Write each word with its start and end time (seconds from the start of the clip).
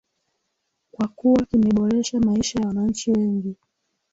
kwa 0.91 1.07
kuwa 1.07 1.45
kimeboresha 1.45 2.19
maisha 2.19 2.59
ya 2.61 2.67
wananchi 2.67 3.11
wengi 3.11 3.55